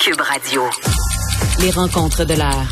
Cube 0.00 0.20
Radio. 0.20 0.62
Les 1.60 1.70
rencontres 1.70 2.24
de 2.24 2.34
l'heure. 2.34 2.68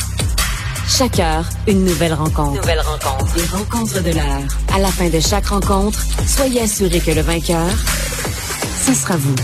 Chaque 0.88 1.18
heure, 1.18 1.44
une 1.66 1.84
nouvelle 1.84 2.14
rencontre. 2.14 2.60
Nouvelle 2.60 2.80
rencontre. 2.80 3.36
Les 3.36 3.46
rencontres 3.46 4.02
de 4.02 4.10
l'heure. 4.12 4.42
À 4.72 4.78
la 4.78 4.88
fin 4.88 5.08
de 5.08 5.18
chaque 5.18 5.46
rencontre, 5.46 5.98
soyez 6.24 6.62
assurés 6.62 7.00
que 7.00 7.10
le 7.10 7.22
vainqueur, 7.22 7.66
ce 8.84 8.94
sera 8.94 9.16
vous. 9.16 9.34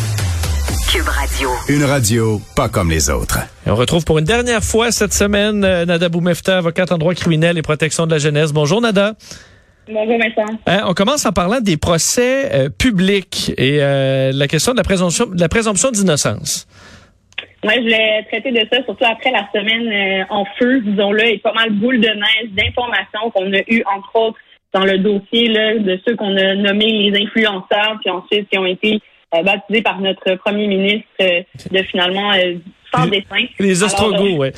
Cube 0.93 1.09
Radio. 1.09 1.51
Une 1.69 1.85
radio 1.85 2.41
pas 2.55 2.69
comme 2.69 2.89
les 2.89 3.11
autres. 3.11 3.41
Et 3.67 3.71
on 3.71 3.77
retrouve 3.77 4.05
pour 4.05 4.19
une 4.19 4.27
dernière 4.27 4.63
fois 4.63 4.93
cette 4.93 5.13
semaine 5.13 5.65
euh, 5.65 5.85
Nada 5.85 6.09
Boumefta, 6.09 6.59
avocate 6.59 6.93
en 6.93 6.99
droit 6.99 7.15
criminel 7.15 7.59
et 7.59 7.63
protection 7.63 8.07
de 8.07 8.13
la 8.13 8.19
jeunesse. 8.19 8.53
Bonjour 8.53 8.81
Nada. 8.81 9.15
Bonjour 9.89 10.17
Vincent. 10.19 10.59
Hein, 10.67 10.85
on 10.87 10.95
commence 10.95 11.27
en 11.27 11.33
parlant 11.33 11.61
des 11.61 11.77
procès 11.77 12.49
euh, 12.53 12.69
publics 12.69 13.53
et 13.59 13.79
euh, 13.81 14.31
la 14.33 14.47
question 14.47 14.73
de 14.73 14.77
la 14.77 14.85
présomption, 14.85 15.27
de 15.27 15.41
la 15.41 15.49
présomption 15.49 15.91
d'innocence. 15.91 16.69
Moi, 17.65 17.75
je 17.77 17.81
voulais 17.81 18.25
traiter 18.29 18.51
de 18.51 18.67
ça, 18.73 18.83
surtout 18.85 19.05
après 19.05 19.31
la 19.31 19.49
semaine 19.55 19.89
euh, 19.89 20.25
en 20.31 20.45
feu, 20.59 20.81
disons-le, 20.81 21.27
et 21.29 21.39
pas 21.39 21.53
mal 21.53 21.71
boule 21.71 22.01
de 22.01 22.09
neige 22.09 22.51
d'informations 22.51 23.31
qu'on 23.33 23.53
a 23.53 23.61
eues, 23.69 23.85
entre 23.95 24.17
autres, 24.17 24.39
dans 24.73 24.85
le 24.85 24.99
dossier 24.99 25.49
là, 25.49 25.79
de 25.79 26.01
ceux 26.07 26.17
qu'on 26.17 26.37
a 26.37 26.55
nommés 26.55 27.11
les 27.11 27.23
influenceurs, 27.23 27.99
puis 28.01 28.11
ensuite 28.11 28.49
qui 28.49 28.59
ont 28.59 28.67
été 28.67 29.01
euh, 29.35 29.43
baptisés 29.43 29.83
par 29.83 30.01
notre 30.01 30.35
premier 30.37 30.67
ministre 30.67 31.09
euh, 31.21 31.43
de 31.71 31.83
finalement 31.85 32.33
euh, 32.33 32.55
sans 32.93 33.07
dessin. 33.07 33.47
Les 33.59 33.83
euh, 33.83 34.37
ouais. 34.37 34.53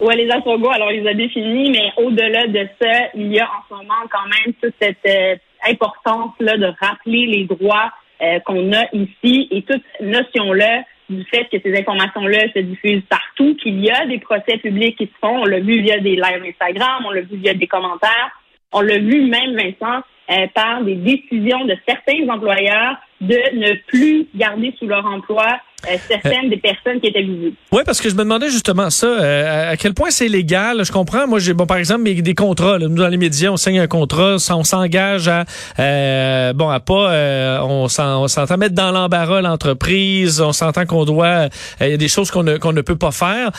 Ouais, 0.00 0.16
les 0.16 0.28
Ostrogoths, 0.28 0.74
alors 0.74 0.92
il 0.92 1.02
les 1.02 1.08
a 1.08 1.14
définis, 1.14 1.70
mais 1.70 2.02
au-delà 2.02 2.46
de 2.46 2.68
ça, 2.80 3.08
il 3.14 3.32
y 3.32 3.38
a 3.38 3.44
en 3.44 3.62
ce 3.68 3.74
moment 3.74 3.94
quand 4.10 4.28
même 4.28 4.54
toute 4.62 4.74
cette 4.80 4.98
euh, 5.06 5.36
importance-là 5.68 6.56
de 6.56 6.72
rappeler 6.80 7.26
les 7.26 7.44
droits 7.44 7.92
euh, 8.22 8.38
qu'on 8.40 8.72
a 8.72 8.84
ici 8.92 9.48
et 9.50 9.62
toute 9.62 9.82
notion-là 10.00 10.82
du 11.08 11.24
fait 11.24 11.48
que 11.50 11.58
ces 11.62 11.78
informations-là 11.78 12.52
se 12.54 12.60
diffusent 12.60 13.04
partout, 13.08 13.56
qu'il 13.56 13.84
y 13.84 13.90
a 13.90 14.06
des 14.06 14.18
procès 14.18 14.58
publics 14.58 14.96
qui 14.96 15.06
se 15.06 15.18
font. 15.20 15.42
On 15.42 15.44
l'a 15.44 15.60
vu 15.60 15.80
via 15.80 15.98
des 15.98 16.16
lives 16.16 16.44
Instagram, 16.44 17.04
on 17.06 17.10
l'a 17.10 17.22
vu 17.22 17.36
via 17.36 17.54
des 17.54 17.66
commentaires. 17.66 18.30
On 18.72 18.80
l'a 18.80 18.98
vu 18.98 19.22
même, 19.26 19.56
Vincent, 19.56 20.02
euh, 20.30 20.46
par 20.54 20.82
des 20.82 20.96
décisions 20.96 21.64
de 21.64 21.76
certains 21.86 22.28
employeurs 22.28 22.96
de 23.20 23.38
ne 23.54 23.74
plus 23.86 24.26
garder 24.34 24.74
sous 24.78 24.86
leur 24.86 25.04
emploi 25.06 25.60
euh, 25.90 25.96
certaines 26.08 26.50
des 26.50 26.56
personnes 26.56 27.00
qui 27.00 27.08
étaient 27.08 27.22
visées. 27.22 27.54
Oui, 27.72 27.82
parce 27.84 28.00
que 28.00 28.08
je 28.08 28.14
me 28.14 28.20
demandais 28.20 28.50
justement 28.50 28.90
ça, 28.90 29.06
euh, 29.06 29.72
à 29.72 29.76
quel 29.76 29.94
point 29.94 30.10
c'est 30.10 30.28
légal. 30.28 30.84
Je 30.84 30.92
comprends, 30.92 31.26
moi, 31.26 31.38
j'ai 31.38 31.54
bon, 31.54 31.66
par 31.66 31.76
exemple, 31.78 32.04
des 32.04 32.34
contrats. 32.34 32.78
là, 32.78 32.88
nous, 32.88 32.96
dans 32.96 33.08
les 33.08 33.16
médias, 33.16 33.50
on 33.50 33.56
signe 33.56 33.78
un 33.80 33.86
contrat, 33.86 34.36
on 34.50 34.64
s'engage 34.64 35.28
à, 35.28 35.44
euh, 35.78 36.52
bon, 36.52 36.68
à 36.68 36.80
pas, 36.80 37.10
euh, 37.12 37.58
on 37.62 37.88
s'en- 37.88 38.22
on 38.24 38.28
s'entend 38.28 38.56
mettre 38.56 38.74
dans 38.74 38.90
l'embarras 38.90 39.40
l'entreprise, 39.40 40.40
on 40.40 40.52
s'entend 40.52 40.86
qu'on 40.86 41.04
doit, 41.04 41.26
euh, 41.26 41.48
il 41.80 41.88
y 41.90 41.92
a 41.94 41.96
des 41.96 42.08
choses 42.08 42.30
qu'on 42.30 42.42
ne, 42.42 42.56
qu'on 42.56 42.72
ne 42.72 42.80
peut 42.82 42.96
pas 42.96 43.10
faire. 43.12 43.50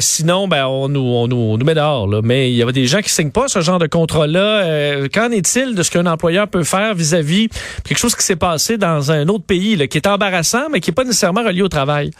Sinon, 0.00 0.48
ben, 0.48 0.66
on 0.66 0.88
nous, 0.88 1.00
on 1.00 1.28
nous, 1.28 1.36
on 1.36 1.58
nous 1.58 1.64
met 1.64 1.74
dehors. 1.74 2.06
Là. 2.08 2.20
Mais 2.22 2.50
il 2.50 2.56
y 2.56 2.62
a 2.62 2.70
des 2.72 2.86
gens 2.86 3.00
qui 3.00 3.10
signent 3.10 3.30
pas 3.30 3.48
ce 3.48 3.60
genre 3.60 3.78
de 3.78 3.86
contrat-là. 3.86 5.08
Qu'en 5.12 5.30
est-il 5.30 5.74
de 5.74 5.82
ce 5.82 5.90
qu'un 5.90 6.06
employeur 6.06 6.48
peut 6.48 6.64
faire 6.64 6.94
vis-à-vis 6.94 7.48
quelque 7.84 7.98
chose 7.98 8.14
qui 8.14 8.24
s'est 8.24 8.36
passé 8.36 8.76
dans 8.78 9.12
un 9.12 9.28
autre 9.28 9.44
pays, 9.44 9.76
là, 9.76 9.86
qui 9.86 9.98
est 9.98 10.06
embarrassant, 10.06 10.68
mais 10.72 10.80
qui 10.80 10.90
est 10.90 10.94
pas 10.94 11.04
nécessairement 11.04 11.42
relié 11.44 11.62
au 11.62 11.67
travail? 11.68 12.10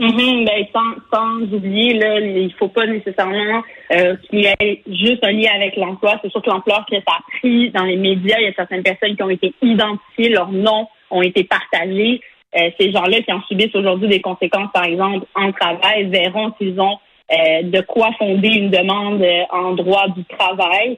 Mhm, 0.00 0.44
ben, 0.44 0.64
sans, 1.12 1.52
oublier, 1.52 1.94
là, 1.94 2.20
il 2.20 2.52
faut 2.54 2.68
pas 2.68 2.86
nécessairement 2.86 3.62
euh, 3.92 4.14
qu'il 4.16 4.40
y 4.40 4.46
ait 4.46 4.82
juste 4.86 5.24
un 5.24 5.32
lien 5.32 5.50
avec 5.56 5.76
l'emploi. 5.76 6.20
C'est 6.22 6.30
sûr 6.30 6.40
que 6.40 6.50
l'ampleur 6.50 6.86
que 6.88 6.96
ça 6.96 7.16
a 7.16 7.38
pris 7.38 7.70
dans 7.70 7.82
les 7.82 7.96
médias, 7.96 8.36
il 8.38 8.44
y 8.44 8.48
a 8.48 8.52
certaines 8.54 8.84
personnes 8.84 9.16
qui 9.16 9.22
ont 9.24 9.30
été 9.30 9.52
identifiées, 9.60 10.28
leurs 10.28 10.52
noms 10.52 10.86
ont 11.10 11.22
été 11.22 11.42
partagés. 11.42 12.20
Euh, 12.56 12.70
ces 12.78 12.92
gens-là 12.92 13.20
qui 13.22 13.32
en 13.32 13.42
subissent 13.42 13.74
aujourd'hui 13.74 14.08
des 14.08 14.20
conséquences, 14.20 14.70
par 14.72 14.84
exemple, 14.84 15.26
en 15.34 15.50
travail, 15.50 16.04
verront 16.04 16.54
s'ils 16.58 16.80
ont 16.80 16.98
euh, 17.32 17.62
de 17.64 17.80
quoi 17.80 18.10
fonder 18.18 18.48
une 18.48 18.70
demande 18.70 19.26
en 19.50 19.72
droit 19.72 20.06
du 20.08 20.24
travail 20.24 20.96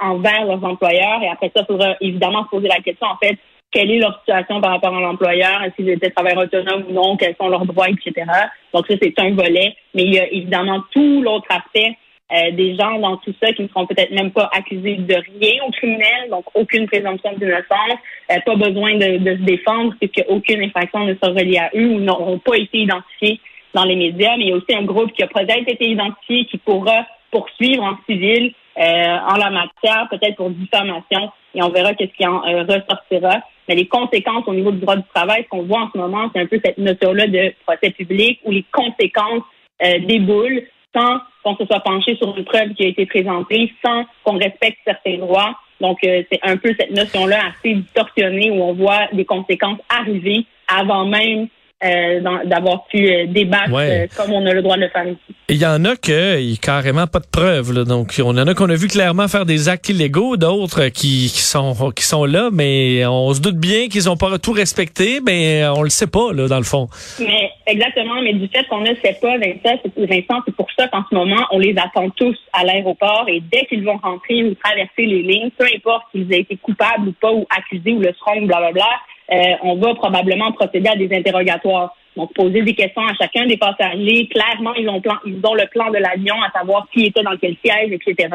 envers 0.00 0.46
leurs 0.46 0.64
employeurs. 0.64 1.22
Et 1.22 1.28
après 1.28 1.52
ça, 1.54 1.62
il 1.62 1.66
faudra 1.66 1.94
évidemment 2.00 2.44
se 2.44 2.48
poser 2.48 2.68
la 2.68 2.80
question, 2.80 3.06
en 3.06 3.18
fait, 3.22 3.38
quelle 3.70 3.90
est 3.90 3.98
leur 3.98 4.18
situation 4.20 4.60
par 4.60 4.72
rapport 4.72 4.96
à 4.96 5.00
l'employeur, 5.00 5.62
est-ce 5.62 5.76
qu'ils 5.76 5.90
étaient 5.90 6.10
travailleurs 6.10 6.44
autonomes 6.44 6.84
ou 6.88 6.92
non, 6.92 7.16
quels 7.16 7.36
sont 7.36 7.48
leurs 7.48 7.66
droits, 7.66 7.88
etc. 7.88 8.26
Donc 8.74 8.86
ça, 8.88 8.94
c'est 9.00 9.18
un 9.18 9.30
volet. 9.30 9.76
Mais 9.94 10.02
il 10.02 10.14
y 10.14 10.18
a 10.18 10.28
évidemment 10.30 10.82
tout 10.90 11.22
l'autre 11.22 11.46
aspect 11.50 11.96
euh, 12.32 12.50
des 12.52 12.76
gens 12.76 12.98
dans 12.98 13.16
tout 13.18 13.34
ça 13.42 13.52
qui 13.52 13.62
ne 13.62 13.68
seront 13.68 13.86
peut-être 13.86 14.12
même 14.12 14.30
pas 14.30 14.48
accusés 14.52 14.96
de 14.96 15.14
rien 15.14 15.64
au 15.66 15.70
criminel, 15.70 16.30
donc 16.30 16.44
aucune 16.54 16.86
présomption 16.86 17.32
d'innocence, 17.32 17.98
euh, 18.30 18.36
pas 18.44 18.54
besoin 18.56 18.94
de, 18.94 19.18
de 19.18 19.36
se 19.36 19.42
défendre 19.42 19.94
puisque 19.98 20.24
aucune 20.28 20.62
infraction 20.62 21.06
ne 21.06 21.14
sera 21.14 21.28
reliée 21.28 21.58
à 21.58 21.70
eux 21.74 21.88
ou 21.88 22.00
n'auront 22.00 22.38
pas 22.38 22.56
été 22.56 22.78
identifiés 22.78 23.40
dans 23.74 23.84
les 23.84 23.96
médias. 23.96 24.36
Mais 24.36 24.44
il 24.44 24.48
y 24.50 24.52
a 24.52 24.56
aussi 24.56 24.74
un 24.74 24.84
groupe 24.84 25.12
qui 25.12 25.22
a 25.22 25.26
peut-être 25.26 25.68
été 25.68 25.88
identifié 25.88 26.46
qui 26.46 26.58
pourra 26.58 27.06
poursuivre 27.30 27.82
en 27.84 27.96
civil 28.06 28.52
euh, 28.78 28.82
en 28.82 29.36
la 29.36 29.50
matière, 29.50 30.08
peut-être 30.10 30.36
pour 30.36 30.50
diffamation, 30.50 31.30
et 31.54 31.62
on 31.62 31.68
verra 31.70 31.94
qu'est-ce 31.94 32.12
qui 32.16 32.26
en 32.26 32.44
euh, 32.44 32.62
ressortira. 32.62 33.40
Mais 33.68 33.74
les 33.74 33.86
conséquences 33.86 34.44
au 34.46 34.54
niveau 34.54 34.72
du 34.72 34.80
droit 34.80 34.96
du 34.96 35.04
travail, 35.14 35.44
ce 35.44 35.48
qu'on 35.48 35.62
voit 35.62 35.82
en 35.82 35.90
ce 35.92 35.98
moment, 35.98 36.30
c'est 36.34 36.40
un 36.40 36.46
peu 36.46 36.60
cette 36.64 36.78
notion-là 36.78 37.26
de 37.26 37.52
procès 37.66 37.90
public 37.90 38.40
où 38.44 38.50
les 38.50 38.64
conséquences 38.72 39.42
euh, 39.82 39.98
déboulent 40.00 40.62
sans 40.94 41.20
qu'on 41.42 41.56
se 41.56 41.64
soit 41.66 41.80
penché 41.80 42.16
sur 42.16 42.36
une 42.36 42.44
preuve 42.44 42.74
qui 42.74 42.84
a 42.84 42.88
été 42.88 43.06
présentée, 43.06 43.72
sans 43.84 44.04
qu'on 44.24 44.38
respecte 44.38 44.78
certains 44.84 45.18
droits. 45.18 45.56
Donc, 45.80 45.98
euh, 46.04 46.22
c'est 46.30 46.40
un 46.42 46.56
peu 46.56 46.74
cette 46.78 46.90
notion-là 46.90 47.38
assez 47.48 47.74
distorsionnée 47.74 48.50
où 48.50 48.62
on 48.62 48.74
voit 48.74 49.06
des 49.12 49.24
conséquences 49.24 49.78
arriver 49.88 50.44
avant 50.68 51.06
même 51.06 51.48
euh, 51.82 52.20
d'avoir 52.44 52.84
pu 52.86 53.08
euh, 53.10 53.26
débattre 53.26 53.72
Ouais. 53.72 54.02
euh, 54.02 54.06
comme 54.16 54.32
on 54.32 54.44
a 54.46 54.52
le 54.52 54.62
droit 54.62 54.76
de 54.76 54.82
le 54.82 54.88
faire 54.88 55.06
ici. 55.06 55.18
Il 55.48 55.56
y 55.56 55.66
en 55.66 55.84
a 55.84 55.96
que 55.96 56.38
il 56.40 56.58
carrément 56.58 57.06
pas 57.06 57.18
de 57.20 57.26
preuves. 57.26 57.72
Là. 57.72 57.84
Donc, 57.84 58.14
on 58.22 58.30
en 58.36 58.46
a 58.46 58.54
qu'on 58.54 58.68
a 58.70 58.74
vu 58.74 58.86
clairement 58.88 59.28
faire 59.28 59.46
des 59.46 59.68
actes 59.68 59.88
illégaux, 59.88 60.36
d'autres 60.36 60.88
qui, 60.88 61.30
qui 61.32 61.40
sont 61.40 61.74
qui 61.96 62.04
sont 62.04 62.24
là, 62.24 62.50
mais 62.52 63.04
on 63.06 63.32
se 63.34 63.40
doute 63.40 63.56
bien 63.56 63.88
qu'ils 63.88 64.08
ont 64.10 64.16
pas 64.16 64.38
tout 64.38 64.52
respecté, 64.52 65.20
mais 65.24 65.64
on 65.74 65.82
le 65.82 65.90
sait 65.90 66.06
pas 66.06 66.32
là 66.32 66.46
dans 66.48 66.58
le 66.58 66.64
fond. 66.64 66.88
Mais 67.18 67.50
exactement, 67.66 68.20
mais 68.22 68.34
du 68.34 68.46
fait 68.48 68.64
qu'on 68.68 68.80
ne 68.82 68.94
sait 69.02 69.16
pas, 69.20 69.36
Vincent, 69.38 70.42
c'est 70.46 70.54
pour 70.54 70.68
ça 70.78 70.86
qu'en 70.88 71.02
ce 71.10 71.14
moment, 71.14 71.44
on 71.50 71.58
les 71.58 71.74
attend 71.78 72.10
tous 72.10 72.36
à 72.52 72.64
l'aéroport 72.64 73.24
et 73.28 73.40
dès 73.52 73.64
qu'ils 73.66 73.84
vont 73.84 73.96
rentrer 74.02 74.44
ou 74.44 74.54
traverser 74.54 75.06
les 75.06 75.22
lignes, 75.22 75.50
peu 75.58 75.64
importe 75.74 76.04
s'ils 76.12 76.32
aient 76.32 76.40
été 76.40 76.56
coupables 76.56 77.08
ou 77.08 77.12
pas, 77.20 77.32
ou 77.32 77.46
accusés 77.56 77.92
ou 77.92 78.00
le 78.00 78.12
seront, 78.18 78.42
blablabla, 78.46 78.84
euh, 79.32 79.54
on 79.62 79.76
va 79.76 79.94
probablement 79.94 80.52
procéder 80.52 80.88
à 80.88 80.96
des 80.96 81.08
interrogatoires. 81.14 81.94
Donc, 82.16 82.32
poser 82.34 82.62
des 82.62 82.74
questions 82.74 83.06
à 83.06 83.14
chacun 83.14 83.46
des 83.46 83.56
passagers. 83.56 84.28
Clairement, 84.28 84.74
ils 84.74 84.88
ont, 84.88 85.00
plan, 85.00 85.18
le 85.24 85.68
plan 85.70 85.90
de 85.90 85.98
l'avion, 85.98 86.34
à 86.42 86.50
savoir 86.50 86.88
qui 86.92 87.06
était 87.06 87.22
dans 87.22 87.36
quel 87.36 87.56
siège, 87.64 87.92
etc. 87.92 88.28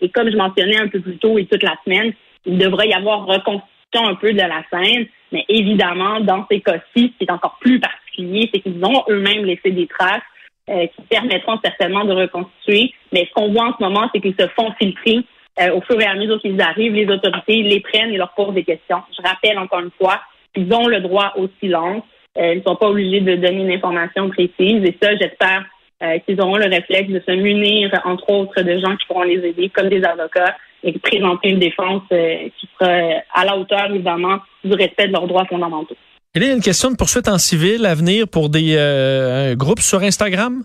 Et 0.00 0.08
comme 0.08 0.30
je 0.30 0.36
mentionnais 0.36 0.78
un 0.78 0.88
peu 0.88 1.00
plus 1.00 1.18
tôt 1.18 1.38
et 1.38 1.44
toute 1.44 1.62
la 1.62 1.76
semaine, 1.84 2.14
il 2.46 2.56
devrait 2.56 2.88
y 2.88 2.94
avoir 2.94 3.26
reconstitution 3.26 4.06
un 4.06 4.14
peu 4.14 4.32
de 4.32 4.38
la 4.38 4.62
scène. 4.72 5.06
Mais 5.32 5.44
évidemment, 5.48 6.20
dans 6.20 6.46
ces 6.50 6.60
cas-ci, 6.60 7.12
ce 7.12 7.18
qui 7.18 7.24
est 7.24 7.30
encore 7.30 7.58
plus 7.60 7.80
particulier, 7.80 8.48
c'est 8.52 8.60
qu'ils 8.60 8.82
ont 8.82 9.04
eux-mêmes 9.10 9.44
laissé 9.44 9.70
des 9.70 9.86
traces 9.86 10.22
euh, 10.70 10.86
qui 10.86 11.02
permettront 11.08 11.58
certainement 11.62 12.04
de 12.04 12.12
reconstituer. 12.12 12.94
Mais 13.12 13.26
ce 13.26 13.32
qu'on 13.34 13.52
voit 13.52 13.66
en 13.66 13.76
ce 13.76 13.82
moment, 13.82 14.08
c'est 14.14 14.20
qu'ils 14.20 14.36
se 14.38 14.46
font 14.48 14.72
filtrer 14.80 15.18
euh, 15.60 15.74
au 15.74 15.80
fur 15.82 16.00
et 16.00 16.06
à 16.06 16.14
mesure 16.14 16.40
qu'ils 16.40 16.60
arrivent. 16.60 16.94
Les 16.94 17.08
autorités 17.08 17.62
les 17.62 17.80
prennent 17.80 18.10
et 18.10 18.16
leur 18.16 18.32
posent 18.34 18.54
des 18.54 18.64
questions. 18.64 19.02
Je 19.16 19.26
rappelle 19.26 19.58
encore 19.58 19.80
une 19.80 19.90
fois, 20.00 20.20
ils 20.56 20.72
ont 20.72 20.86
le 20.86 21.00
droit 21.00 21.32
au 21.36 21.48
silence. 21.60 22.02
Euh, 22.36 22.54
ils 22.54 22.58
ne 22.58 22.62
sont 22.62 22.76
pas 22.76 22.88
obligés 22.88 23.20
de 23.20 23.36
donner 23.36 23.62
une 23.62 23.72
information 23.72 24.28
précise. 24.28 24.84
Et 24.84 24.96
ça, 25.02 25.16
j'espère 25.16 25.64
euh, 26.02 26.18
qu'ils 26.20 26.40
auront 26.40 26.56
le 26.56 26.66
réflexe 26.66 27.10
de 27.10 27.20
se 27.26 27.32
munir, 27.32 27.90
entre 28.04 28.30
autres, 28.30 28.62
de 28.62 28.78
gens 28.78 28.96
qui 28.96 29.06
pourront 29.06 29.24
les 29.24 29.44
aider, 29.44 29.68
comme 29.70 29.88
des 29.88 30.04
avocats, 30.04 30.56
et 30.84 30.92
présenter 30.98 31.48
une 31.48 31.58
défense 31.58 32.02
euh, 32.12 32.48
qui 32.58 32.68
sera 32.78 33.22
à 33.34 33.44
la 33.44 33.56
hauteur, 33.56 33.90
évidemment, 33.90 34.38
du 34.64 34.74
respect 34.74 35.08
de 35.08 35.12
leurs 35.12 35.26
droits 35.26 35.46
fondamentaux. 35.46 35.96
Il 36.34 36.44
y 36.44 36.50
a 36.50 36.52
une 36.52 36.60
question 36.60 36.90
de 36.90 36.96
poursuite 36.96 37.26
en 37.26 37.38
civil 37.38 37.84
à 37.84 37.94
venir 37.94 38.28
pour 38.28 38.48
des 38.48 38.76
euh, 38.76 39.52
un 39.52 39.54
groupe 39.56 39.80
sur 39.80 40.02
Instagram? 40.02 40.62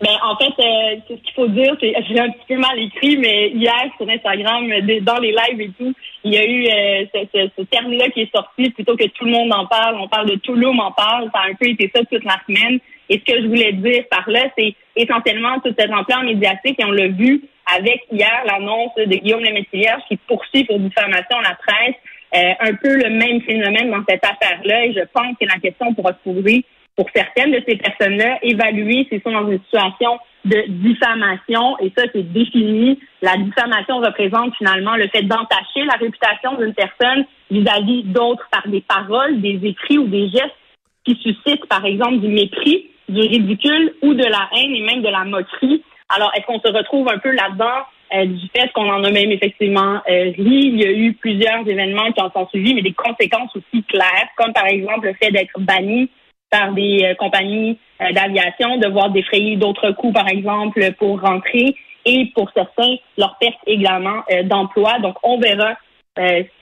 Ben, 0.00 0.16
en 0.22 0.36
fait, 0.36 0.52
euh, 0.60 0.96
ce 1.08 1.14
qu'il 1.14 1.34
faut 1.34 1.48
dire, 1.48 1.74
c'est 1.80 1.92
j'ai 2.08 2.20
un 2.20 2.30
petit 2.30 2.46
peu 2.48 2.56
mal 2.56 2.78
écrit, 2.78 3.16
mais 3.16 3.48
hier 3.50 3.84
sur 3.96 4.08
Instagram, 4.08 4.68
dans 5.02 5.18
les 5.18 5.32
lives 5.32 5.60
et 5.60 5.70
tout, 5.76 5.92
il 6.24 6.34
y 6.34 6.38
a 6.38 6.44
eu 6.44 6.66
euh, 6.66 7.06
ce, 7.12 7.48
ce, 7.56 7.62
terme-là 7.62 8.08
qui 8.10 8.22
est 8.22 8.34
sorti 8.34 8.70
plutôt 8.70 8.96
que 8.96 9.06
tout 9.08 9.24
le 9.24 9.32
monde 9.32 9.52
en 9.52 9.66
parle. 9.66 9.96
On 9.98 10.08
parle 10.08 10.30
de 10.30 10.36
tout 10.36 10.54
monde 10.54 10.80
en 10.80 10.92
parle. 10.92 11.30
Ça 11.34 11.40
a 11.40 11.50
un 11.50 11.54
peu 11.54 11.68
été 11.68 11.90
ça 11.94 12.02
toute 12.04 12.24
la 12.24 12.38
semaine. 12.46 12.78
Et 13.08 13.18
ce 13.18 13.32
que 13.32 13.42
je 13.42 13.46
voulais 13.48 13.72
dire 13.72 14.04
par 14.10 14.28
là, 14.28 14.44
c'est 14.56 14.74
essentiellement 14.94 15.58
toute 15.60 15.80
cette 15.80 15.90
ampleur 15.90 16.22
médiatique, 16.22 16.78
et 16.78 16.84
on 16.84 16.90
l'a 16.90 17.08
vu 17.08 17.42
avec 17.74 18.06
hier 18.12 18.42
l'annonce 18.46 18.94
de 18.96 19.04
Guillaume 19.04 19.42
Lemaitre 19.42 19.70
qui 20.08 20.16
poursuit 20.28 20.64
pour 20.64 20.78
diffamation 20.78 21.40
la 21.40 21.56
presse. 21.56 21.96
Euh, 22.34 22.52
un 22.60 22.74
peu 22.74 22.94
le 22.94 23.08
même 23.08 23.40
phénomène 23.40 23.90
dans 23.90 24.04
cette 24.06 24.22
affaire-là. 24.22 24.84
Et 24.84 24.92
je 24.92 25.00
pense 25.14 25.34
que 25.40 25.46
la 25.46 25.58
question 25.60 25.94
pourra 25.94 26.12
se 26.12 26.30
poser 26.30 26.62
pour 26.98 27.06
certaines 27.14 27.52
de 27.52 27.62
ces 27.64 27.76
personnes-là, 27.76 28.40
évaluer 28.42 29.06
s'ils 29.08 29.22
sont 29.22 29.30
dans 29.30 29.48
une 29.48 29.60
situation 29.60 30.18
de 30.44 30.64
diffamation. 30.66 31.78
Et 31.78 31.92
ça, 31.96 32.06
c'est 32.12 32.24
défini. 32.32 32.98
La 33.22 33.36
diffamation 33.36 33.98
représente 33.98 34.56
finalement 34.56 34.96
le 34.96 35.06
fait 35.06 35.22
d'entacher 35.22 35.84
la 35.86 35.94
réputation 35.94 36.56
d'une 36.58 36.74
personne 36.74 37.24
vis-à-vis 37.52 38.02
d'autres 38.02 38.48
par 38.50 38.66
des 38.66 38.80
paroles, 38.80 39.40
des 39.40 39.60
écrits 39.62 39.98
ou 39.98 40.08
des 40.08 40.28
gestes 40.28 40.56
qui 41.04 41.14
suscitent, 41.22 41.66
par 41.66 41.84
exemple, 41.84 42.18
du 42.18 42.26
mépris, 42.26 42.90
du 43.08 43.20
ridicule 43.20 43.94
ou 44.02 44.14
de 44.14 44.24
la 44.24 44.48
haine 44.56 44.74
et 44.74 44.82
même 44.82 45.02
de 45.02 45.08
la 45.08 45.22
moquerie. 45.22 45.84
Alors, 46.08 46.32
est-ce 46.34 46.46
qu'on 46.46 46.58
se 46.58 46.76
retrouve 46.76 47.08
un 47.08 47.18
peu 47.18 47.30
là-dedans 47.30 47.86
euh, 48.12 48.24
du 48.24 48.48
fait 48.56 48.72
qu'on 48.72 48.90
en 48.90 49.04
a 49.04 49.10
même 49.12 49.30
effectivement 49.30 50.00
euh, 50.10 50.32
ri? 50.36 50.72
Il 50.72 50.82
y 50.82 50.84
a 50.84 50.90
eu 50.90 51.12
plusieurs 51.12 51.60
événements 51.60 52.10
qui 52.10 52.20
en 52.20 52.32
sont 52.32 52.48
suivis, 52.48 52.74
mais 52.74 52.82
des 52.82 52.92
conséquences 52.92 53.54
aussi 53.54 53.84
claires, 53.84 54.28
comme 54.36 54.52
par 54.52 54.66
exemple 54.66 55.06
le 55.06 55.14
fait 55.14 55.30
d'être 55.30 55.60
banni 55.60 56.10
par 56.50 56.72
des 56.72 57.04
euh, 57.04 57.14
compagnies 57.14 57.78
d'aviation, 58.14 58.76
de 58.76 58.86
voir 58.86 59.10
défrayer 59.10 59.56
d'autres 59.56 59.90
coûts, 59.90 60.12
par 60.12 60.28
exemple, 60.28 60.80
pour 60.98 61.20
rentrer, 61.20 61.74
et 62.04 62.30
pour 62.32 62.48
certains, 62.54 62.94
leur 63.16 63.36
perte 63.38 63.58
également 63.66 64.22
d'emploi. 64.44 65.00
Donc, 65.00 65.16
on 65.24 65.40
verra 65.40 65.74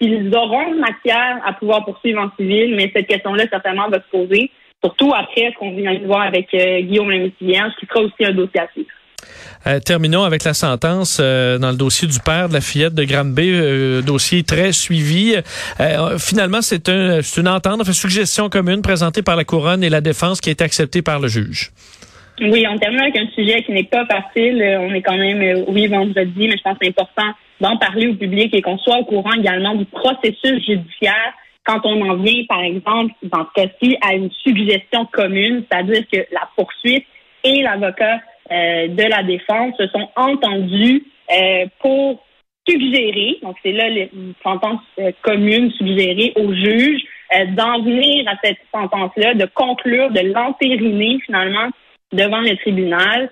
s'ils 0.00 0.34
auront 0.34 0.74
matière 0.74 1.40
à 1.44 1.52
pouvoir 1.52 1.84
poursuivre 1.84 2.22
en 2.22 2.30
civil, 2.38 2.74
mais 2.74 2.90
cette 2.96 3.06
question-là, 3.06 3.44
certainement, 3.50 3.88
va 3.90 3.98
se 3.98 4.10
poser. 4.10 4.50
Surtout 4.82 5.12
après 5.14 5.52
ce 5.52 5.58
qu'on 5.58 5.72
vient 5.72 5.94
de 5.94 6.06
voir 6.06 6.22
avec 6.22 6.48
Guillaume 6.50 7.10
Lemaitre 7.10 7.36
qui 7.78 7.86
sera 7.86 8.00
aussi 8.00 8.24
un 8.24 8.32
dossier 8.32 8.60
à 8.60 8.68
suivre. 8.72 8.88
Euh, 9.66 9.80
terminons 9.80 10.22
avec 10.22 10.44
la 10.44 10.54
sentence 10.54 11.18
euh, 11.20 11.58
dans 11.58 11.70
le 11.70 11.76
dossier 11.76 12.06
du 12.06 12.18
père 12.20 12.48
de 12.48 12.54
la 12.54 12.60
fillette 12.60 12.94
de 12.94 13.04
Granby, 13.04 13.50
euh, 13.50 14.02
dossier 14.02 14.44
très 14.44 14.72
suivi. 14.72 15.34
finalement, 16.18 16.62
c'est 16.62 16.88
un, 16.88 17.20
une 17.20 17.48
entente, 17.48 17.86
une 17.86 17.92
suggestion 17.92 18.48
commune 18.48 18.82
présentée 18.82 19.22
par 19.22 19.36
la 19.36 19.44
couronne 19.44 19.82
et 19.82 19.88
la 19.88 20.00
défense 20.00 20.40
qui 20.40 20.50
a 20.50 20.52
été 20.52 20.64
acceptée 20.64 21.02
par 21.02 21.20
le 21.20 21.28
juge. 21.28 21.70
Oui, 22.40 22.66
on 22.68 22.78
termine 22.78 23.00
avec 23.00 23.16
un 23.16 23.28
sujet 23.34 23.62
qui 23.62 23.72
n'est 23.72 23.84
pas 23.84 24.04
facile. 24.06 24.62
On 24.80 24.92
est 24.92 25.02
quand 25.02 25.16
même, 25.16 25.64
oui, 25.68 25.86
vendredi, 25.86 26.48
mais 26.48 26.56
je 26.56 26.62
pense 26.62 26.74
que 26.78 26.84
c'est 26.84 26.90
important 26.90 27.32
d'en 27.60 27.78
parler 27.78 28.08
au 28.08 28.14
public 28.14 28.54
et 28.54 28.60
qu'on 28.60 28.76
soit 28.78 28.98
au 28.98 29.04
courant 29.04 29.32
également 29.32 29.74
du 29.74 29.86
processus 29.86 30.64
judiciaire 30.66 31.32
quand 31.66 31.80
on 31.84 32.08
en 32.08 32.14
vient, 32.16 32.44
par 32.48 32.62
exemple, 32.62 33.12
dans 33.24 33.44
ce 33.46 33.62
cas-ci, 33.62 33.96
à 34.00 34.14
une 34.14 34.30
suggestion 34.42 35.04
commune, 35.06 35.64
c'est-à-dire 35.68 36.04
que 36.10 36.18
la 36.32 36.48
poursuite 36.56 37.04
et 37.42 37.62
l'avocat 37.62 38.14
euh, 38.14 38.18
de 38.50 39.10
la 39.10 39.22
défense 39.22 39.76
se 39.76 39.86
sont 39.88 40.08
entendus 40.16 41.04
euh, 41.32 41.66
pour 41.80 42.24
suggérer, 42.68 43.38
donc 43.42 43.56
c'est 43.62 43.72
là 43.72 43.88
une 43.88 44.34
sentence 44.42 44.80
euh, 44.98 45.12
commune 45.22 45.70
suggérée 45.72 46.32
au 46.36 46.52
juge 46.52 47.02
d'en 47.56 47.82
venir 47.82 48.28
à 48.28 48.36
cette 48.42 48.58
sentence-là, 48.72 49.34
de 49.34 49.46
conclure, 49.46 50.10
de 50.12 50.20
l'entériner 50.32 51.18
finalement 51.26 51.70
devant 52.12 52.40
le 52.40 52.56
tribunal 52.58 53.30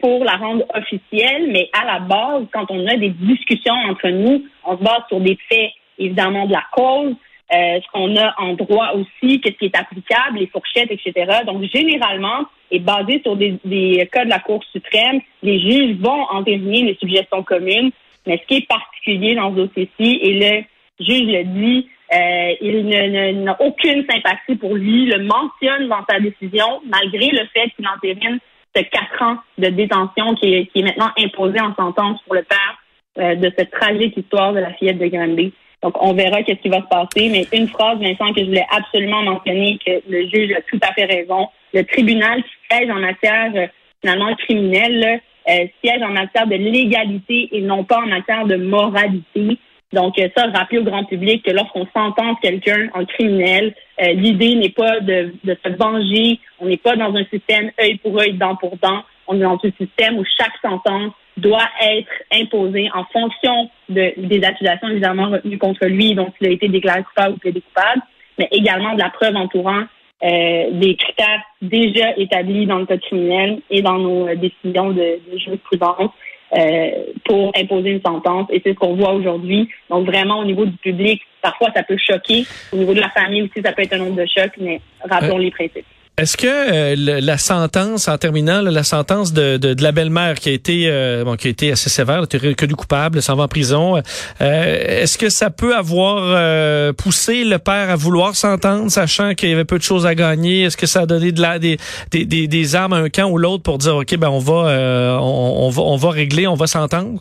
pour 0.00 0.24
la 0.24 0.32
rendre 0.32 0.64
officielle, 0.74 1.48
mais 1.52 1.70
à 1.80 1.84
la 1.84 2.00
base, 2.00 2.46
quand 2.52 2.66
on 2.70 2.84
a 2.88 2.96
des 2.96 3.10
discussions 3.10 3.74
entre 3.88 4.08
nous, 4.08 4.46
on 4.64 4.76
se 4.76 4.82
base 4.82 5.02
sur 5.08 5.20
des 5.20 5.38
faits, 5.48 5.70
évidemment, 5.96 6.46
de 6.46 6.52
la 6.52 6.64
cause, 6.72 7.14
ce 7.50 7.92
qu'on 7.92 8.16
a 8.16 8.34
en 8.38 8.54
droit 8.54 8.92
aussi, 8.94 9.40
qu'est-ce 9.40 9.56
qui 9.56 9.66
est 9.66 9.76
applicable, 9.76 10.38
les 10.38 10.46
fourchettes, 10.46 10.90
etc. 10.90 11.42
Donc, 11.46 11.64
généralement, 11.64 12.46
et 12.70 12.78
basé 12.78 13.20
sur 13.22 13.36
des, 13.36 13.56
des, 13.64 14.08
cas 14.12 14.24
de 14.24 14.30
la 14.30 14.38
Cour 14.38 14.62
suprême, 14.72 15.20
les 15.42 15.60
juges 15.60 15.96
vont 15.96 16.22
entériner 16.30 16.82
les 16.82 16.96
suggestions 17.00 17.42
communes. 17.42 17.90
Mais 18.26 18.38
ce 18.38 18.46
qui 18.46 18.62
est 18.62 18.68
particulier 18.68 19.34
dans 19.34 19.50
ce 19.50 19.56
dossier-ci, 19.56 20.18
et 20.22 20.32
le 20.34 20.64
juge 21.04 21.26
le 21.26 21.44
dit, 21.44 21.88
euh, 22.12 22.54
il 22.60 23.42
n'a 23.44 23.56
aucune 23.60 24.04
sympathie 24.08 24.56
pour 24.56 24.74
lui, 24.74 25.06
le 25.06 25.22
mentionne 25.24 25.88
dans 25.88 26.04
sa 26.08 26.18
décision, 26.18 26.80
malgré 26.84 27.30
le 27.30 27.46
fait 27.52 27.70
qu'il 27.76 27.86
entérine 27.88 28.38
ce 28.74 28.82
quatre 28.82 29.22
ans 29.22 29.36
de 29.58 29.68
détention 29.68 30.34
qui 30.34 30.54
est, 30.54 30.66
qui 30.66 30.80
est 30.80 30.82
maintenant 30.82 31.10
imposé 31.18 31.60
en 31.60 31.74
sentence 31.74 32.20
pour 32.22 32.34
le 32.34 32.42
père 32.42 32.78
euh, 33.18 33.34
de 33.34 33.52
cette 33.56 33.70
tragique 33.70 34.16
histoire 34.16 34.52
de 34.52 34.60
la 34.60 34.72
fillette 34.74 34.98
de 34.98 35.06
Granby. 35.06 35.52
Donc, 35.82 35.94
on 36.02 36.12
verra 36.12 36.42
qu'est-ce 36.42 36.60
qui 36.60 36.68
va 36.68 36.82
se 36.82 36.88
passer. 36.88 37.28
Mais 37.30 37.46
une 37.52 37.68
phrase, 37.68 37.98
Vincent, 37.98 38.32
que 38.34 38.40
je 38.40 38.46
voulais 38.46 38.66
absolument 38.70 39.22
mentionner, 39.22 39.78
que 39.84 39.92
le 40.08 40.28
juge 40.28 40.52
a 40.52 40.60
tout 40.62 40.78
à 40.82 40.92
fait 40.92 41.06
raison. 41.06 41.48
Le 41.72 41.84
tribunal 41.84 42.42
siège 42.70 42.90
en 42.90 43.00
matière, 43.00 43.50
euh, 43.54 43.66
finalement, 44.02 44.34
criminelle, 44.36 45.20
euh, 45.48 45.66
siège 45.82 46.02
en 46.02 46.10
matière 46.10 46.46
de 46.46 46.56
légalité 46.56 47.48
et 47.52 47.62
non 47.62 47.84
pas 47.84 47.98
en 47.98 48.06
matière 48.06 48.46
de 48.46 48.56
moralité. 48.56 49.58
Donc, 49.92 50.18
euh, 50.18 50.28
ça, 50.36 50.46
rappeler 50.52 50.78
au 50.78 50.84
grand 50.84 51.04
public 51.04 51.44
que 51.44 51.50
lorsqu'on 51.50 51.86
sentence 51.96 52.36
quelqu'un 52.42 52.88
en 52.94 53.04
criminel, 53.06 53.74
l'idée 53.98 54.54
n'est 54.54 54.70
pas 54.70 55.00
de, 55.00 55.34
de 55.44 55.56
se 55.64 55.70
venger. 55.76 56.38
On 56.58 56.66
n'est 56.66 56.76
pas 56.76 56.96
dans 56.96 57.14
un 57.14 57.24
système 57.24 57.70
œil 57.80 57.96
pour 57.96 58.18
œil, 58.18 58.34
dent 58.34 58.56
pour 58.56 58.76
dent. 58.76 59.02
On 59.26 59.36
est 59.36 59.42
dans 59.42 59.58
un 59.62 59.70
système 59.78 60.18
où 60.18 60.24
chaque 60.38 60.56
sentence 60.62 61.12
doit 61.36 61.68
être 61.82 62.12
imposé 62.32 62.88
en 62.94 63.04
fonction 63.04 63.70
de, 63.88 64.12
des 64.16 64.44
accusations 64.44 64.88
évidemment 64.88 65.30
retenues 65.30 65.58
contre 65.58 65.86
lui, 65.86 66.14
dont 66.14 66.32
il 66.40 66.48
a 66.48 66.50
été 66.50 66.68
déclaré 66.68 67.02
coupable 67.02 67.34
ou 67.34 67.38
plaidé 67.38 67.60
coupable, 67.60 68.02
mais 68.38 68.48
également 68.52 68.94
de 68.94 68.98
la 68.98 69.10
preuve 69.10 69.36
entourant 69.36 69.84
euh, 70.22 70.70
des 70.72 70.96
critères 70.96 71.42
déjà 71.62 72.14
établis 72.16 72.66
dans 72.66 72.78
le 72.78 72.86
code 72.86 73.00
criminel 73.00 73.60
et 73.70 73.80
dans 73.80 73.98
nos 73.98 74.28
euh, 74.28 74.34
décisions 74.34 74.90
de, 74.90 75.18
de 75.32 75.38
jurisprudence 75.38 76.10
euh, 76.58 76.90
pour 77.24 77.52
imposer 77.56 77.90
une 77.90 78.02
sentence. 78.02 78.46
Et 78.50 78.60
c'est 78.62 78.72
ce 78.72 78.78
qu'on 78.78 78.96
voit 78.96 79.12
aujourd'hui. 79.12 79.68
Donc 79.88 80.04
vraiment 80.04 80.40
au 80.40 80.44
niveau 80.44 80.66
du 80.66 80.76
public, 80.76 81.22
parfois 81.40 81.70
ça 81.74 81.82
peut 81.82 81.96
choquer. 81.96 82.44
Au 82.72 82.76
niveau 82.76 82.92
de 82.92 83.00
la 83.00 83.08
famille 83.08 83.42
aussi, 83.42 83.62
ça 83.64 83.72
peut 83.72 83.82
être 83.82 83.94
un 83.94 83.98
nombre 83.98 84.16
de 84.16 84.26
chocs, 84.26 84.52
mais 84.58 84.80
rappelons 85.08 85.38
les 85.38 85.50
principes. 85.50 85.86
Est-ce 86.18 86.36
que 86.36 86.46
euh, 86.46 87.20
la 87.20 87.38
sentence, 87.38 88.06
en 88.06 88.18
terminant, 88.18 88.60
la 88.60 88.82
sentence 88.82 89.32
de, 89.32 89.56
de, 89.56 89.72
de 89.72 89.82
la 89.82 89.90
belle-mère 89.90 90.34
qui 90.34 90.50
a 90.50 90.52
été 90.52 90.84
euh, 90.86 91.24
bon, 91.24 91.36
qui 91.36 91.46
a 91.46 91.50
été 91.50 91.72
assez 91.72 91.88
sévère, 91.88 92.28
qui 92.28 92.36
a 92.36 92.66
du 92.66 92.76
coupable, 92.76 93.22
s'en 93.22 93.36
va 93.36 93.44
en 93.44 93.48
prison, 93.48 93.96
euh, 93.96 94.02
est-ce 94.40 95.16
que 95.16 95.30
ça 95.30 95.48
peut 95.48 95.74
avoir 95.74 96.92
poussé 96.94 97.44
le 97.44 97.58
père 97.58 97.88
à 97.88 97.96
vouloir 97.96 98.36
s'entendre, 98.36 98.90
sachant 98.90 99.34
qu'il 99.34 99.48
y 99.48 99.52
avait 99.52 99.64
peu 99.64 99.78
de 99.78 99.82
choses 99.82 100.04
à 100.04 100.14
gagner? 100.14 100.62
Est-ce 100.64 100.76
que 100.76 100.86
ça 100.86 101.00
a 101.02 101.06
donné 101.06 101.32
de 101.32 101.40
la, 101.40 101.58
des, 101.58 101.78
des, 102.10 102.26
des, 102.26 102.76
armes 102.76 102.92
à 102.92 102.98
un 102.98 103.08
camp 103.08 103.30
ou 103.30 103.38
l'autre 103.38 103.62
pour 103.62 103.78
dire 103.78 103.96
OK, 103.96 104.14
ben 104.16 104.28
on 104.28 104.40
va 104.40 105.18
on, 105.22 105.66
on, 105.66 105.70
va 105.70 105.82
on 105.82 105.96
va 105.96 106.10
régler, 106.10 106.46
on 106.46 106.54
va 106.54 106.66
s'entendre? 106.66 107.20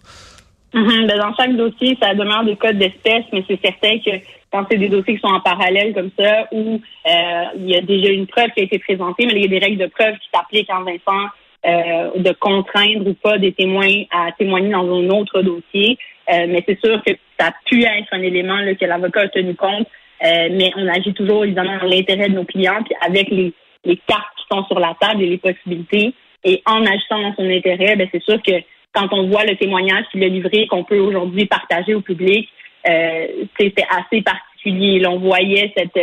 Mm-hmm. 0.74 1.08
Ben, 1.08 1.18
dans 1.18 1.36
chaque 1.36 1.56
dossier, 1.56 1.98
ça 2.02 2.14
demeure 2.14 2.44
des 2.44 2.56
codes 2.56 2.78
d'espèce, 2.78 3.24
mais 3.32 3.44
c'est 3.48 3.60
certain 3.62 3.98
que 4.00 4.12
quand 4.52 4.66
c'est 4.70 4.78
des 4.78 4.90
dossiers 4.90 5.16
qui 5.16 5.22
sont 5.22 5.34
en 5.34 5.42
parallèle 5.42 5.94
comme 5.94 6.12
ça, 6.18 6.48
où 6.52 6.82
euh, 7.08 7.44
il 7.58 7.70
y 7.70 7.76
a 7.76 7.82
déjà 7.82 8.12
une 8.12 8.28
preuve 8.28 8.50
qui 8.52 8.62
a 8.62 8.64
été 8.64 8.80
présentée, 8.80 9.26
mais 9.26 9.34
il 9.34 9.42
y 9.42 9.46
a 9.46 9.60
des 9.60 9.66
règles 9.66 9.82
de 9.82 9.88
preuve 9.88 10.16
qui 10.16 10.30
s'appliquent 10.34 10.72
en 10.72 10.84
Vincent 10.84 11.30
euh, 11.66 12.12
de 12.20 12.32
contraindre 12.34 13.08
ou 13.08 13.14
pas 13.14 13.38
des 13.38 13.52
témoins 13.52 14.04
à 14.12 14.32
témoigner 14.38 14.70
dans 14.70 14.86
un 14.86 15.10
autre 15.10 15.42
dossier. 15.42 15.98
Euh, 16.32 16.46
mais 16.48 16.64
c'est 16.68 16.80
sûr 16.84 17.02
que 17.04 17.12
ça 17.40 17.48
a 17.48 17.54
pu 17.66 17.84
être 17.84 18.08
un 18.12 18.22
élément 18.22 18.58
là, 18.58 18.76
que 18.76 18.86
l'avocat 18.86 19.22
a 19.22 19.28
tenu 19.30 19.56
compte, 19.56 19.88
mais 20.22 20.72
on 20.76 20.88
agit 20.88 21.14
toujours 21.14 21.46
évidemment 21.46 21.78
dans 21.80 21.88
l'intérêt 21.88 22.28
de 22.28 22.36
nos 22.36 22.44
clients, 22.44 22.84
puis 22.84 22.94
avec 23.02 23.30
les, 23.30 23.54
les 23.86 23.98
cartes 24.08 24.36
qui 24.38 24.44
sont 24.52 24.66
sur 24.66 24.80
la 24.80 24.96
table 25.00 25.24
et 25.24 25.28
les 25.28 25.38
possibilités. 25.38 26.14
Et 26.44 26.62
en 26.66 26.86
agissant 26.86 27.22
dans 27.22 27.36
son 27.36 27.50
intérêt, 27.50 27.96
ben 27.96 28.08
c'est 28.12 28.24
sûr 28.24 28.42
que 28.42 28.54
quand 28.94 29.08
on 29.12 29.28
voit 29.28 29.46
le 29.46 29.56
témoignage 29.56 30.06
qu'il 30.12 30.24
a 30.24 30.28
livré, 30.28 30.68
qu'on 30.68 30.84
peut 30.84 31.00
aujourd'hui 31.00 31.46
partager 31.46 31.94
au 31.94 32.02
public, 32.02 32.48
euh, 32.48 32.59
c'était 32.86 33.86
assez 33.90 34.22
particulier. 34.22 35.06
On 35.08 35.20
voyait 35.20 35.72
cette, 35.76 36.00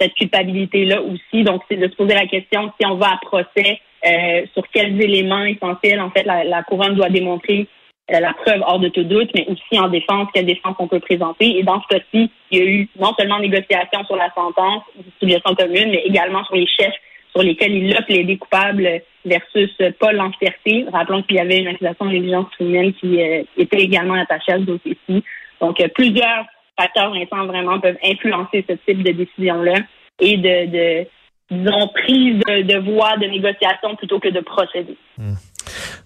cette 0.00 0.14
culpabilité-là 0.14 1.02
aussi. 1.02 1.44
Donc, 1.44 1.62
c'est 1.68 1.76
de 1.76 1.88
se 1.88 1.96
poser 1.96 2.14
la 2.14 2.26
question 2.26 2.72
si 2.78 2.86
on 2.86 2.96
va 2.96 3.12
à 3.14 3.18
procès, 3.22 3.80
euh, 4.06 4.46
sur 4.52 4.62
quels 4.72 5.00
éléments 5.00 5.44
essentiels, 5.44 6.00
en 6.00 6.10
fait, 6.10 6.24
la, 6.24 6.44
la 6.44 6.62
couronne 6.62 6.94
doit 6.94 7.08
démontrer 7.08 7.66
euh, 8.12 8.20
la 8.20 8.34
preuve 8.34 8.62
hors 8.64 8.78
de 8.78 8.88
tout 8.88 9.02
doute, 9.02 9.30
mais 9.34 9.46
aussi 9.48 9.80
en 9.80 9.88
défense, 9.88 10.28
quelle 10.32 10.46
défense 10.46 10.76
on 10.78 10.86
peut 10.86 11.00
présenter. 11.00 11.58
Et 11.58 11.62
dans 11.62 11.82
ce 11.82 11.96
cas-ci, 11.96 12.30
il 12.50 12.58
y 12.58 12.60
a 12.60 12.64
eu 12.64 12.88
non 13.00 13.12
seulement 13.18 13.40
négociation 13.40 14.04
sur 14.06 14.16
la 14.16 14.32
sentence, 14.34 14.82
suggestion 15.18 15.54
commune, 15.54 15.90
mais 15.90 16.02
également 16.04 16.44
sur 16.44 16.56
les 16.56 16.66
chefs 16.66 16.94
sur 17.30 17.42
lesquels 17.42 17.74
il 17.74 17.94
a 17.96 18.02
plaidé 18.02 18.38
coupable 18.38 19.02
versus 19.24 19.70
Paul 19.98 20.16
Lancerté. 20.16 20.86
Rappelons 20.90 21.22
qu'il 21.22 21.36
y 21.36 21.40
avait 21.40 21.58
une 21.58 21.68
accusation 21.68 22.06
de 22.06 22.44
criminelle 22.54 22.94
qui 22.94 23.18
était 23.58 23.82
également 23.82 24.14
attachée 24.14 24.52
à 24.52 24.58
ce 24.58 24.62
dossier-ci. 24.62 25.22
Donc, 25.60 25.80
euh, 25.80 25.88
plusieurs 25.94 26.44
facteurs 26.78 27.12
Vincent, 27.12 27.46
vraiment 27.46 27.80
peuvent 27.80 27.96
influencer 28.04 28.64
ce 28.68 28.74
type 28.86 29.02
de 29.02 29.12
décision-là 29.12 29.74
et 30.20 30.36
de, 30.36 30.66
de 30.70 31.06
disons, 31.50 31.88
prise 31.88 32.38
de, 32.46 32.78
voie 32.92 33.16
de 33.16 33.26
négociation 33.26 33.94
plutôt 33.96 34.18
que 34.20 34.28
de 34.28 34.40
procéder. 34.40 34.96
Hmm. 35.18 35.34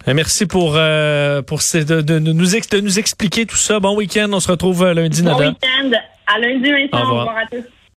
Euh, 0.07 0.13
Merci 0.15 0.47
pour, 0.47 0.73
euh, 0.75 1.41
pour 1.41 1.61
ces- 1.61 1.85
de, 1.85 2.01
de- 2.01 2.19
de 2.19 2.31
nous 2.33 2.55
ex- 2.55 2.69
de 2.69 2.79
nous 2.79 2.97
expliquer 2.99 3.45
tout 3.45 3.55
ça. 3.57 3.79
Bon 3.79 3.95
week-end. 3.95 4.29
On 4.33 4.39
se 4.39 4.49
retrouve 4.51 4.85
lundi, 4.91 5.21
Bon 5.23 5.37
week-end. 5.37 5.91
À 6.27 6.39
lundi, 6.39 6.71
Vincent. 6.71 6.89
Au 6.93 6.97
Au 6.97 7.01
revoir. 7.09 7.19
revoir 7.27 7.37
à 7.37 7.45
tous. 7.47 7.63